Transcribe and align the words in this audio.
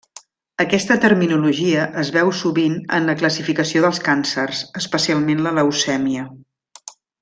Aquesta 0.63 0.95
terminologia 1.03 1.83
es 2.05 2.09
veu 2.17 2.33
sovint 2.39 2.79
en 2.99 3.07
la 3.11 3.17
classificació 3.21 3.87
dels 3.87 4.03
càncers, 4.11 4.65
especialment 4.85 5.49
la 5.49 5.57
leucèmia. 5.63 6.29